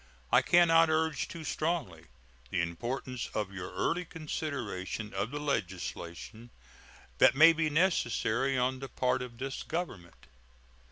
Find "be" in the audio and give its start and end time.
7.53-7.69